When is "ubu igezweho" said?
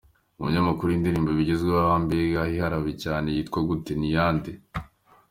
1.31-1.81